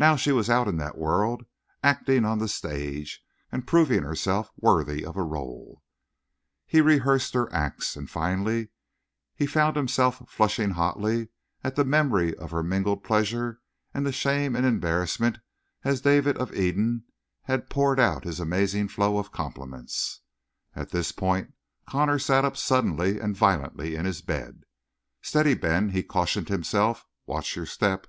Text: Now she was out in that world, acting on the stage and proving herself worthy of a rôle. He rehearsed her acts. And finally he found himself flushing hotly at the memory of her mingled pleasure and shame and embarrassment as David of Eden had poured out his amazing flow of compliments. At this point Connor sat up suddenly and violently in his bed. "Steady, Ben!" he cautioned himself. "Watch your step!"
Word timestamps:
Now 0.00 0.14
she 0.14 0.30
was 0.30 0.48
out 0.48 0.68
in 0.68 0.76
that 0.76 0.96
world, 0.96 1.44
acting 1.82 2.24
on 2.24 2.38
the 2.38 2.46
stage 2.46 3.26
and 3.50 3.66
proving 3.66 4.04
herself 4.04 4.52
worthy 4.56 5.04
of 5.04 5.16
a 5.16 5.22
rôle. 5.22 5.80
He 6.66 6.80
rehearsed 6.80 7.34
her 7.34 7.52
acts. 7.52 7.96
And 7.96 8.08
finally 8.08 8.68
he 9.34 9.44
found 9.44 9.74
himself 9.74 10.22
flushing 10.30 10.70
hotly 10.70 11.30
at 11.64 11.74
the 11.74 11.84
memory 11.84 12.32
of 12.36 12.52
her 12.52 12.62
mingled 12.62 13.02
pleasure 13.02 13.60
and 13.92 14.14
shame 14.14 14.54
and 14.54 14.64
embarrassment 14.64 15.40
as 15.82 16.00
David 16.02 16.36
of 16.38 16.54
Eden 16.54 17.02
had 17.42 17.68
poured 17.68 17.98
out 17.98 18.22
his 18.22 18.38
amazing 18.38 18.86
flow 18.86 19.18
of 19.18 19.32
compliments. 19.32 20.20
At 20.76 20.90
this 20.90 21.10
point 21.10 21.54
Connor 21.88 22.20
sat 22.20 22.44
up 22.44 22.56
suddenly 22.56 23.18
and 23.18 23.36
violently 23.36 23.96
in 23.96 24.04
his 24.04 24.22
bed. 24.22 24.62
"Steady, 25.22 25.54
Ben!" 25.54 25.88
he 25.88 26.04
cautioned 26.04 26.50
himself. 26.50 27.04
"Watch 27.26 27.56
your 27.56 27.66
step!" 27.66 28.06